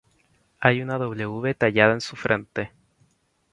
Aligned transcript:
Hay 0.59 0.81
una 0.81 0.97
"W" 0.97 1.53
tallada 1.53 1.93
en 1.93 2.01
su 2.01 2.15
frente. 2.15 2.71